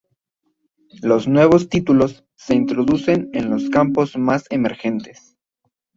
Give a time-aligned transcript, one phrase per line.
[1.03, 5.37] Los nuevos títulos se introducen en los campos más emergentes.